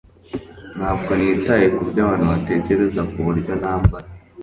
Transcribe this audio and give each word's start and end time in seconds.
Ntabwo 0.77 1.11
nitaye 1.17 1.65
kubyo 1.75 1.99
abantu 2.03 2.25
batekereza 2.33 3.01
kuburyo 3.11 3.51
nambara 3.61 4.07